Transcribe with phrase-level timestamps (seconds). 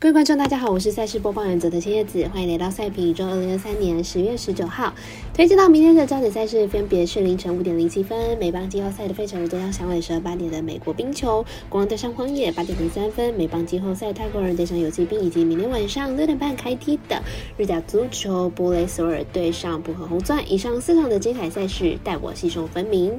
[0.00, 3.26] 各位观众，大家好，我是赛事播报员泽的千叶子，欢迎来到赛评宇宙。
[3.26, 4.94] 二零二三年十月十九号，
[5.34, 17.20] 推荐到明天的焦点赛事分别是凌晨五点零七分美邦季后赛的费城人对上响尾蛇，八点的美国冰球国王对上荒野，八点零三分美邦季后赛泰国人对上游骑兵，以及明天晚上六点半开踢的
[17.56, 20.40] 日甲足球布雷索尔对上布和红钻。
[20.48, 23.18] 以上四场的精彩赛事，带我细数分明。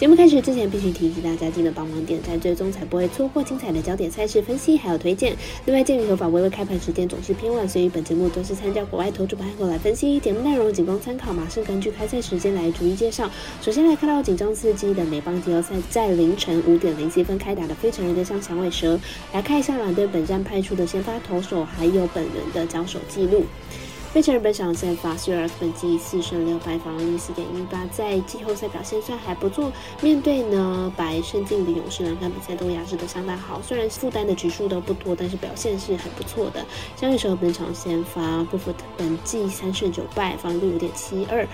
[0.00, 5.36] 节目开始之前，必须提醒大家记得帮忙点赞、追踪，才不会错过精彩的焦点赛事分析还有推荐。
[5.66, 10.18] 另外，鉴于合法微微开盘时间总是偏晚，所以本节目都是参照国外投注盘口来分析。
[10.18, 13.30] 节目内容仅供参考，马上根据开赛时间来逐一介绍。
[13.60, 18.98] 首先来看到紧张刺激的美邦季后赛，在凌晨五点零七分开打的非常人的像响尾蛇。
[19.34, 23.44] 来看一下两队本站派出的先发投手，还有本人的交手记录。
[24.12, 29.70] 费城人本场先发，虽然本季四胜六败，防御率四点一八，在季后赛表现算还不错。
[30.02, 33.62] 面对呢白胜进的勇士，两场比赛都压制的相当好。
[33.62, 36.66] 虽然负担的局数都不多，但是表现是很不错的。
[36.96, 41.46] 相对时本场先发，布福本季三胜九败，防御率五点七二。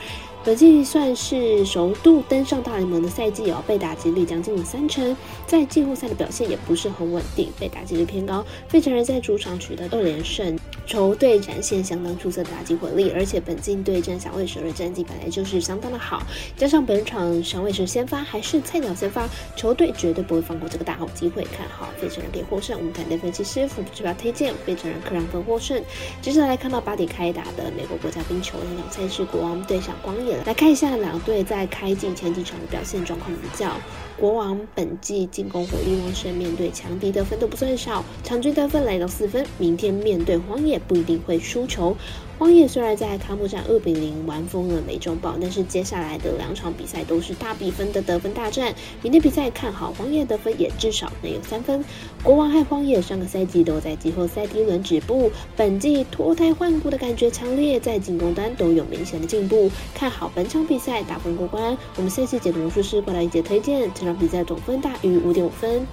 [0.47, 8.47] 本季算是首度登上大联盟的赛季哦，被打击率将近三成，在季后赛的表现也不是很稳定，被打击率偏高。
[8.69, 16.23] 费城人在主场取得二连胜，球队展现相当出色的打击火力，而且本季对阵响尾蛇的战绩本来就是相当的好，
[16.57, 22.79] 加上本场响尾蛇先发还是菜鸟先发，球队绝对不会放过这个大好机会，看好费城人可以获胜。
[22.79, 25.83] 我们团队分析师傅主要推荐费城人客让分获胜。
[26.23, 30.36] 接下来看到八点开打的美国国家冰球那场赛事，国王对上光野。
[30.45, 33.73] 来看一下两队在开季前几场的表现状况比较。
[34.19, 39.45] 国王本季进攻火力旺盛，面对强敌得分都不算少，场均得分来到四分。
[39.59, 41.95] 明天面对荒野不一定会输球。
[42.39, 48.75] 荒野虽然在开幕战二比零完封了美中堡，但是接下来的两场比赛都是大比分的得分大战。
[49.03, 51.83] 明天比赛看好荒野得分也至少能有三分。
[52.23, 59.71] 国王和荒野上个赛季都在季后赛第一轮止步，本季脱胎换骨的感觉强烈，在进攻端都有明显的进步。
[59.95, 61.79] 看好本场比赛打分过关。
[61.97, 65.87] 我们下期解读魔术师过来一节推荐，这场比赛总分大于五点五分。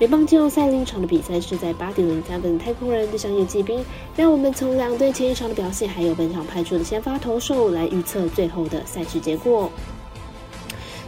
[0.00, 3.82] 联邦季后赛另一场的比赛是在八点零三分，太空人对上游击兵。
[4.16, 9.70] 让我们从两队前一场的表现，还有本场派出的先发投手来预测最后的赛事结果。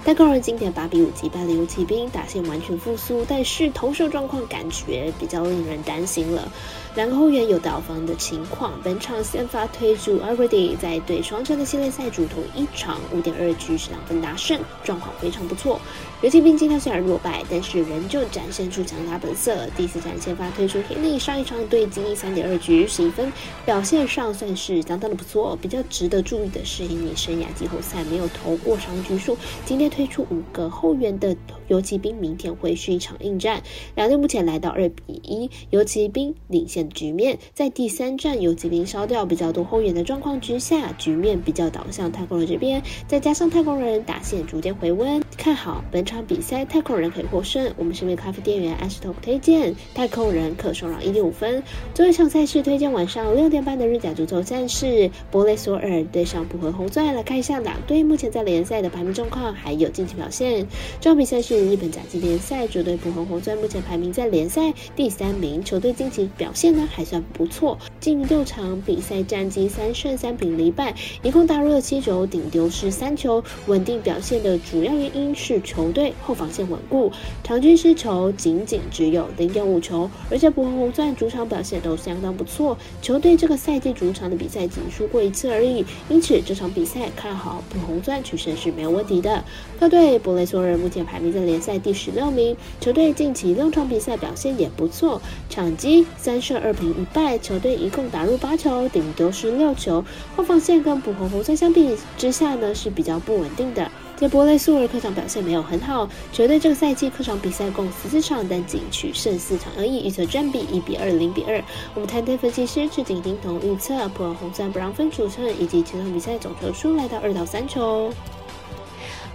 [0.07, 6.49] 太空人经典八比五击败了游骑兵，打线完全复苏，但是投射状况感觉比较令人担心了。
[6.95, 15.81] 两个后援有倒防的情况，本场先发推出 Already，在对双城的系列赛主投一场五点二局是两分大胜，状况非常不错。
[16.23, 19.67] 游骑兵今天虽然落败，但是仍旧展现出强大本色。
[19.77, 23.31] 第四战先发推出 Henry，上一场对经历三点二局十一分，
[23.65, 25.59] 表现上算是相当的不错。
[25.61, 29.37] 比较值得注意的是伊尼生涯季后赛没有投过长局数，
[29.67, 31.35] 今天推出五个后援的
[31.69, 33.63] 游骑兵，明天会是一场硬战。
[33.95, 36.87] 两队目前来到二比一，游骑兵领先。
[36.91, 42.83] 局面在第三战游骑兵烧掉比较多后援的状况之下，局面比较倒向太空人这边。
[43.07, 47.73] 再加上太空人打线逐渐回温，看好本场比赛太空人可以获胜。
[47.77, 51.63] 我们身为咖啡店员安石头推荐太空人可收让一点五分。
[51.95, 57.15] 最后一场赛事推荐晚上六点半的日甲足球战士博雷索尔对上普和红钻。
[57.15, 60.67] 来看一下两队目前在联赛的排名状况还有近期表现。
[61.01, 66.89] 这场比赛是日本甲级联赛，主队浦和红钻目前排名在联赛第三名，球队近期表现呢。
[66.93, 67.77] 还算不错，
[68.07, 70.95] 近六场比赛战绩三胜三平零败，
[71.25, 77.11] 一共打入了七球，顶丢失三球，稳定表现的主要原因是球队后防线稳固，
[77.43, 89.43] 场均失球仅仅只有零点五球，而且普红红钻主场表现都相当不错，球队这个赛季主场的比赛仅输过一次而已，因此这场比赛看好普红钻取胜是没有问题的。
[89.81, 95.21] 客队博雷索尔目前排名在联赛第十六名，球队近期六场比赛表现也不错，
[95.51, 96.73] 场均三胜二。
[96.77, 100.05] 平一败，球队一共打入八球，顶多是六球。
[100.37, 103.91] 后防线跟普红红钻相比之下呢，是比较不稳定的。
[104.17, 111.63] 在博雷苏尔客场表现没有很好，球队这个赛季客场比赛共十四场，但仅取胜四场而已，预测战比一比二、零比二。
[111.95, 118.11] 我们团队分析师赤井丁同预测普尔红钻不让分主胜，以及其他比赛总球数来到二到三球。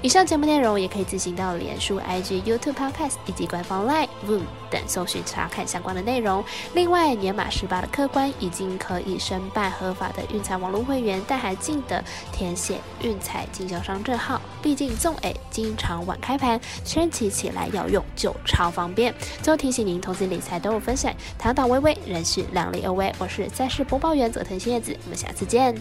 [0.04, 6.44] 以上节目内容也可以自行到脸书、IG、YouTube、Podcast 以及官方 Line、Voom 等搜寻查看相关的内容。
[6.74, 14.42] 另外，年满十八的客官已经可以申办合法的运彩网络会员，但还记得填写运彩经销商证号。
[14.60, 19.14] 毕竟纵 A 经常晚开盘，升起起来要用就超方便。
[19.44, 23.14] 最后提醒您，投资理财都有风险，堂堂微微，人是量力而为。
[23.20, 25.76] 我是赛事播报员佐藤新叶子，我们下次见。